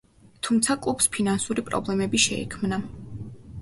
[0.47, 2.85] თუმცა კლუბს ფინანსური პრობლემები შეექმნა.